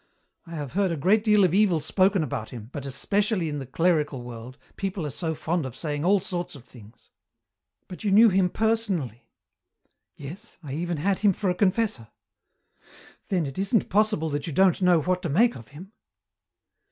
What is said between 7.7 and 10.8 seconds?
"But you knew him personally." "Yes, I